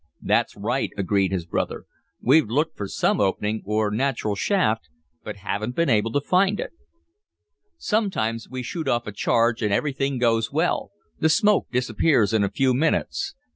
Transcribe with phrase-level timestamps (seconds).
[0.23, 1.85] "That's right," agreed his brother.
[2.19, 4.89] "We've looked for some opening, or natural shaft,
[5.23, 6.71] but haven't been able to find it.
[7.77, 12.49] Sometimes we shoot off a charge and everything goes well, the smoke disappears in a
[12.49, 13.35] few minutes.